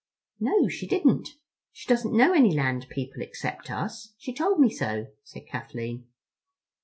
"No, 0.39 0.67
she 0.67 0.87
didn't. 0.87 1.35
She 1.71 1.87
doesn't 1.87 2.17
know 2.17 2.33
any 2.33 2.55
land 2.55 2.87
people 2.89 3.21
except 3.21 3.69
us. 3.69 4.15
She 4.17 4.33
told 4.33 4.59
me 4.59 4.71
so," 4.71 5.09
said 5.23 5.45
Kathleen. 5.45 6.07